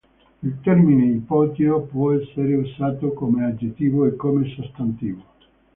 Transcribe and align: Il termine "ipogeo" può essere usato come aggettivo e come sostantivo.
Il 0.41 0.55
termine 0.63 1.05
"ipogeo" 1.17 1.81
può 1.81 2.11
essere 2.15 2.55
usato 2.55 3.13
come 3.13 3.45
aggettivo 3.45 4.05
e 4.07 4.15
come 4.15 4.49
sostantivo. 4.55 5.21